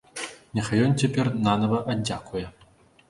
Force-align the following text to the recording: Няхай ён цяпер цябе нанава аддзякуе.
Няхай 0.59 0.79
ён 0.87 0.95
цяпер 1.03 1.29
цябе 1.33 1.43
нанава 1.49 1.83
аддзякуе. 1.95 2.45